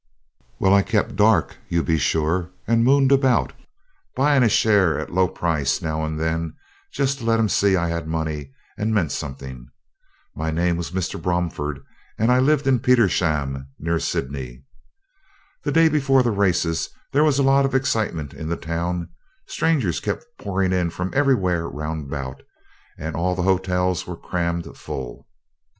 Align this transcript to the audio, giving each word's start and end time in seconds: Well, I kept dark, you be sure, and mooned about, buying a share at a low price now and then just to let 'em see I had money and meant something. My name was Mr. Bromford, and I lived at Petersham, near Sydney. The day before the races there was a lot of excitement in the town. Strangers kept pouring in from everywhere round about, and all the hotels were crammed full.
Well, 0.59 0.73
I 0.73 0.81
kept 0.81 1.15
dark, 1.15 1.57
you 1.69 1.83
be 1.83 1.99
sure, 1.99 2.49
and 2.67 2.83
mooned 2.83 3.11
about, 3.11 3.53
buying 4.15 4.41
a 4.41 4.49
share 4.49 4.97
at 4.99 5.11
a 5.11 5.13
low 5.13 5.27
price 5.27 5.79
now 5.79 6.03
and 6.03 6.19
then 6.19 6.55
just 6.91 7.19
to 7.19 7.23
let 7.25 7.37
'em 7.37 7.47
see 7.47 7.75
I 7.75 7.89
had 7.89 8.07
money 8.07 8.51
and 8.79 8.95
meant 8.95 9.11
something. 9.11 9.67
My 10.35 10.49
name 10.49 10.75
was 10.75 10.89
Mr. 10.89 11.21
Bromford, 11.21 11.83
and 12.17 12.31
I 12.31 12.39
lived 12.39 12.65
at 12.65 12.81
Petersham, 12.81 13.67
near 13.77 13.99
Sydney. 13.99 14.63
The 15.63 15.71
day 15.71 15.87
before 15.87 16.23
the 16.23 16.31
races 16.31 16.89
there 17.11 17.23
was 17.23 17.37
a 17.37 17.43
lot 17.43 17.63
of 17.63 17.75
excitement 17.75 18.33
in 18.33 18.49
the 18.49 18.57
town. 18.57 19.07
Strangers 19.45 19.99
kept 19.99 20.25
pouring 20.39 20.73
in 20.73 20.89
from 20.89 21.11
everywhere 21.13 21.69
round 21.69 22.07
about, 22.07 22.41
and 22.97 23.15
all 23.15 23.35
the 23.35 23.43
hotels 23.43 24.07
were 24.07 24.17
crammed 24.17 24.75
full. 24.75 25.27